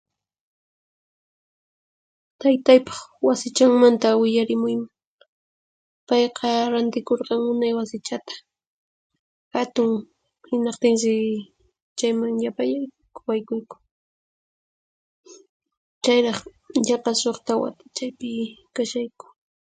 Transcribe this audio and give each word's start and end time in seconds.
Taytaypaq 2.39 2.99
wasichanmanta 3.27 4.09
willarimuyman. 4.21 4.91
Payqa 6.07 6.47
rantikurqan 6.73 7.39
munay 7.45 7.73
wasichata, 7.79 8.35
hatun 9.53 9.91
hinaqtinsi 10.49 11.11
chayman 11.97 12.33
llapallayku 12.41 13.19
waykuyku. 13.29 13.75
Chayraq 16.03 16.39
yaqa 16.89 17.11
suqta 17.21 17.51
wata 17.61 17.83
chaypi 17.97 18.29
kashayku. 18.75 19.25